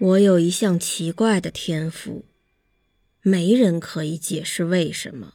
[0.00, 2.24] 我有一项奇怪的天赋，
[3.20, 5.34] 没人可以解释为什么，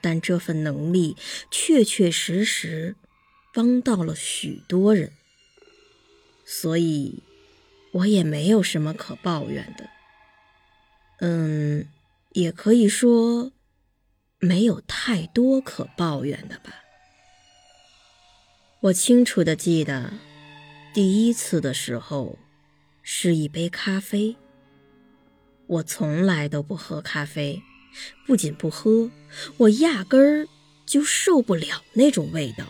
[0.00, 1.18] 但这份能力
[1.50, 2.96] 确确实实
[3.52, 5.12] 帮到了许多人，
[6.46, 7.22] 所以
[7.92, 9.90] 我也没有什么可抱怨的。
[11.18, 11.86] 嗯，
[12.30, 13.52] 也可以说
[14.38, 16.72] 没有太多可抱怨的吧。
[18.80, 20.14] 我清楚的记得
[20.94, 22.38] 第一次的时候。
[23.02, 24.36] 是一杯咖啡。
[25.66, 27.62] 我从来都不喝咖啡，
[28.26, 29.10] 不仅不喝，
[29.56, 30.48] 我压根儿
[30.86, 32.66] 就受不了那种味道。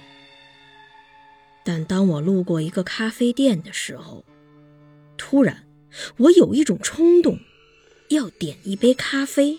[1.64, 4.24] 但当我路过一个咖啡店的时候，
[5.16, 5.66] 突然
[6.16, 7.38] 我有一种冲动，
[8.08, 9.58] 要点一杯咖啡，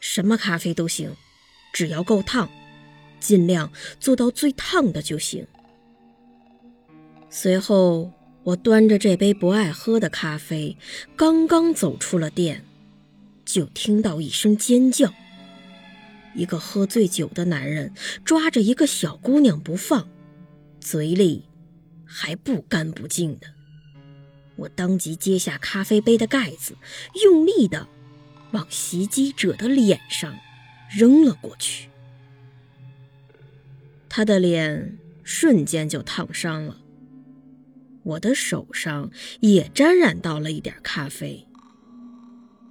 [0.00, 1.14] 什么咖啡都行，
[1.72, 2.48] 只要够烫，
[3.20, 5.46] 尽量做到最烫的就行。
[7.30, 8.12] 随后。
[8.46, 10.76] 我端着这杯不爱喝的咖啡，
[11.16, 12.64] 刚刚走出了店，
[13.44, 15.12] 就听到一声尖叫。
[16.32, 17.92] 一个喝醉酒的男人
[18.24, 20.08] 抓着一个小姑娘不放，
[20.78, 21.46] 嘴里
[22.04, 23.48] 还不干不净的。
[24.54, 26.76] 我当即揭下咖啡杯的盖子，
[27.24, 27.88] 用力的
[28.52, 30.32] 往袭击者的脸上
[30.88, 31.88] 扔了过去。
[34.08, 36.76] 他的脸瞬间就烫伤了。
[38.06, 41.44] 我的手上也沾染到了一点咖啡，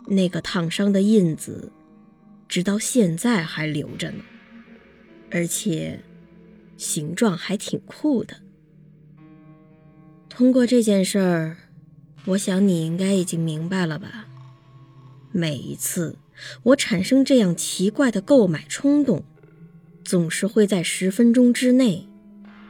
[0.08, 1.74] 那个烫伤的印子，
[2.48, 4.24] 直到现在还留着呢，
[5.30, 6.00] 而且
[6.78, 8.38] 形状还挺酷的。
[10.30, 11.58] 通过这件事儿，
[12.28, 14.28] 我想你应该已经明白了吧？
[15.34, 16.18] 每一次
[16.64, 19.26] 我产生这样奇怪的购买冲动，
[20.06, 22.08] 总是会在十分钟之内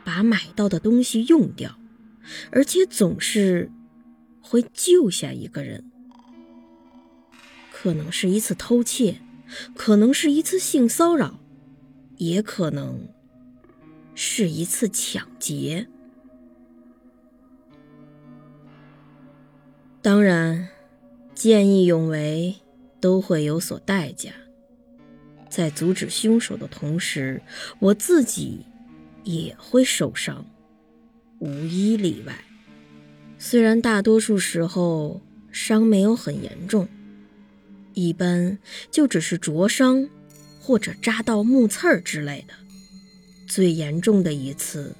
[0.03, 1.77] 把买到的东西用掉。
[2.51, 3.71] 而且总是
[4.41, 5.83] 会救下一个人，
[7.71, 9.21] 可能是一次偷窃，
[9.75, 11.39] 可能是一次性骚扰，
[12.17, 13.07] 也可能
[14.13, 15.87] 是一次抢劫。
[20.01, 20.69] 当然，
[21.33, 22.55] 见义勇为
[22.99, 24.31] 都会有所代价，
[25.49, 27.41] 在阻止凶手的同时，
[27.79, 28.65] 我自己
[29.23, 30.45] 也会受伤。
[31.39, 32.45] 无一例外，
[33.37, 36.87] 虽然大多数时候伤没有很严重，
[37.93, 38.57] 一般
[38.89, 40.09] 就只是灼伤
[40.59, 42.53] 或者扎到木刺儿之类的。
[43.47, 44.95] 最严重的一次，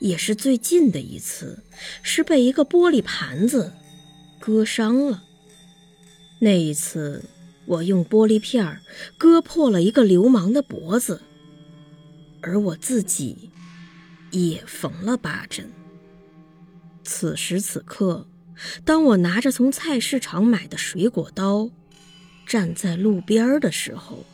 [0.00, 1.62] 也是最近的一次，
[2.02, 3.72] 是被一个玻璃盘子
[4.40, 5.22] 割伤了。
[6.40, 7.24] 那一次，
[7.66, 8.80] 我用玻璃片
[9.16, 11.22] 割破了一个流氓的脖子，
[12.40, 13.50] 而我自己。
[14.34, 15.70] 也缝了八针。
[17.02, 18.26] 此时此刻，
[18.84, 21.70] 当我拿着从菜市场买的水果刀，
[22.46, 24.24] 站在路边的时候，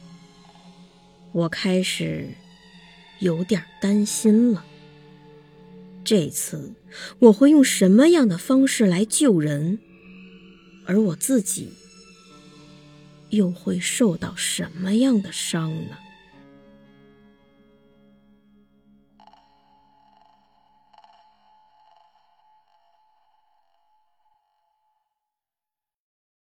[1.33, 2.29] 我开始
[3.19, 4.65] 有点担心了。
[6.03, 6.75] 这次
[7.19, 9.79] 我会用什么样的方式来救人，
[10.87, 11.73] 而我自己
[13.29, 15.99] 又会受到什么样的伤呢？